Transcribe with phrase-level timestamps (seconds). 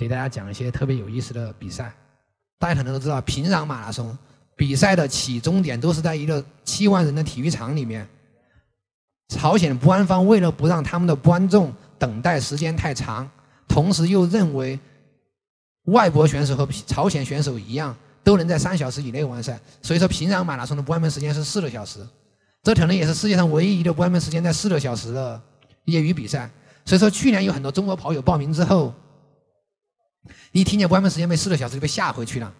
[0.00, 1.92] 给大家讲一些特别有意思的比赛。
[2.58, 4.16] 大家可能都知道，平壤马拉松
[4.56, 8.08] 比赛的起终点都是在一个七万人的体育场里面。
[9.28, 13.30] 朝鲜官方为了不让他们的观众等待时间太长，
[13.68, 14.80] 同时又认为
[15.84, 17.94] 外国选手和朝鲜选手一样
[18.24, 22.00] 都能在三小时以内完赛，所以说平壤马拉松的关门时间是四个小时。
[22.62, 25.40] 这可能也是世界上唯一一个关门时间在四个小时的
[25.84, 26.50] 业余比赛。
[26.86, 28.92] 所以说，去年有很多中国跑友报名之后，
[30.52, 32.52] 一听见关门时间被四个小时就被吓回去了，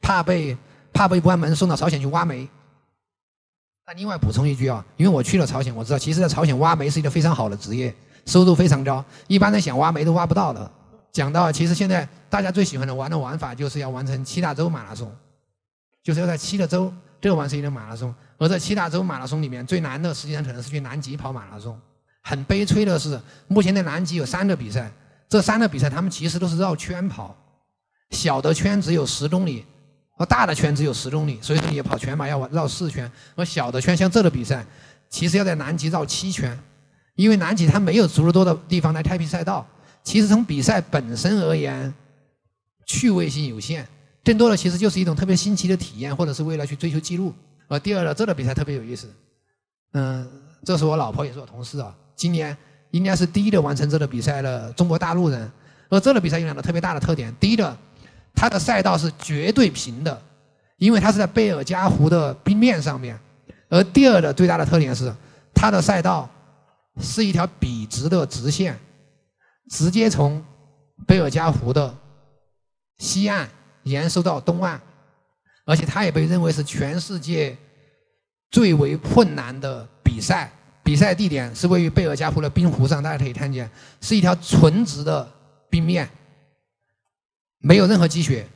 [0.00, 0.56] 怕被
[0.92, 2.48] 怕被关门送到朝鲜去挖煤。
[3.86, 7.94] 那另外补充一句啊，因为我去了朝鲜，我知道其实在朝鲜挖煤是一个非常好的职业，
[8.26, 10.70] 收入非常高，一般人想挖煤都挖不到的。
[11.10, 15.14] 讲到其实现在大家最喜欢的玩的玩法就是要完成七大洲马拉松，
[16.02, 18.14] 就是要在七个州都完成一个马拉松。
[18.38, 21.78] 而在七大洲马拉松里面最难的实际上可能是去南极跑马拉松。
[22.22, 24.90] 很悲催的是，目前在南极有三个比赛，
[25.32, 27.34] 这三个比赛他们其实都是绕圈跑，
[28.10, 29.64] 小的圈只有十公里，
[30.18, 33.10] 而大的圈只有十公里，所以说你跑全马要绕四圈。
[33.34, 34.62] 而小的圈像这个比赛，
[35.08, 36.58] 其实要在南极绕七圈，
[37.14, 39.66] 因为南极它没有足够多的地方来开辟赛道。
[40.04, 41.94] 其实从比赛本身而言，
[42.86, 43.88] 趣味性有限，
[44.22, 47.32] 更多的其实就是一种特别新奇的体验，或者是为了去追求记录。
[47.68, 49.08] 呃，第二呢，这个比赛特别有意思，
[49.94, 50.30] 嗯，
[50.62, 52.54] 这是我老婆也是我同事啊，今年
[52.92, 55.50] 应该是第一个完成这个比赛的中国大陆人。
[55.90, 57.76] 而这个比赛有两个特别大的特点，第一个，
[58.34, 60.22] 它的赛道是绝对平的，
[60.78, 63.14] 因为它是在贝尔加湖的冰面上面；
[63.68, 65.12] 而第二个最大的特点是，
[65.52, 66.30] 它的赛道
[67.00, 68.78] 是一条笔直的直线，
[69.68, 70.42] 直接从
[71.06, 71.94] 贝尔加湖的
[72.98, 73.48] 西岸
[73.82, 74.80] 延伸到东岸。
[75.64, 77.56] 而且它也被认为是全世界
[78.50, 80.50] 最为困难的比赛。
[80.82, 85.32] 比赛地点是位于贝尔加湖的冰湖上，大家可以看见，是一条纯直的
[85.70, 86.08] 冰面，
[87.58, 88.46] 没有任何积雪。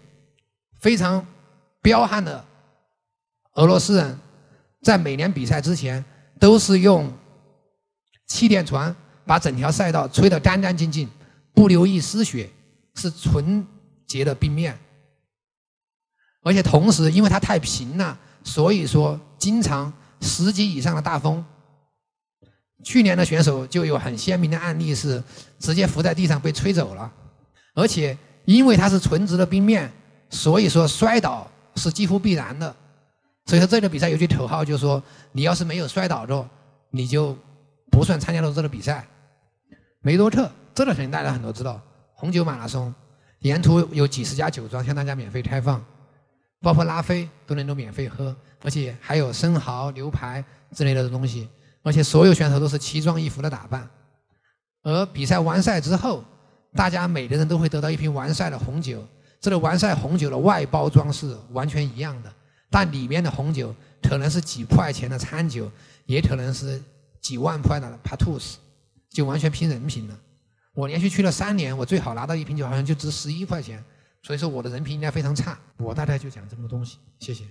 [0.78, 1.24] 非常
[1.80, 2.44] 彪悍的
[3.54, 4.18] 俄罗斯人，
[4.82, 6.04] 在每年比赛之前，
[6.38, 7.10] 都是用
[8.26, 8.94] 气垫船
[9.24, 11.08] 把整条赛道吹得干干净净，
[11.54, 12.50] 不留一丝雪，
[12.94, 13.66] 是纯
[14.06, 14.78] 洁的冰面。
[16.42, 21.44] 而且同时，因为它太平了，所以说经常十级以上的大风。
[22.84, 25.22] 去年的选手就有很鲜明的案例是
[25.58, 27.10] 直接浮在地上被吹走了。
[27.74, 29.90] 而且因为它是纯直的冰面，
[30.30, 32.74] 所以说摔倒是几乎必然的。
[33.46, 36.48] 所以说这个比赛有句口号，就是说你要是没有摔倒着，
[36.90, 37.36] 你就
[37.90, 39.06] 不算参加了这个比赛。
[40.00, 41.80] 梅多特，这个肯定大家很多知道，
[42.14, 42.94] 红酒马拉松，
[43.40, 45.84] 沿途有几十家酒庄向大家免费开放。
[46.62, 48.34] 包括拉菲都能够免费喝，
[48.64, 50.42] 而且还有生蚝、牛排
[50.74, 51.48] 之类的东西，
[51.86, 53.88] 而且所有选手都是奇装异服的打扮。
[54.82, 56.24] 而比赛完赛之后，
[56.74, 59.06] 大家每个人都会得到一瓶完赛的红酒。
[59.40, 62.32] 这个完赛红酒的外包装是完全一样的，
[62.68, 65.70] 但里面的红酒可能是几块钱的餐酒，
[66.06, 66.82] 也可能是
[67.20, 68.58] 几万块的帕图斯，
[69.08, 70.18] 就完全拼人品了。
[70.74, 73.80] 我连续去了三年，我最好拿到一瓶酒好像就值十一块钱。
[74.24, 77.44] 所以说我的人品应该非常差，我大概就讲这么多东西，谢谢。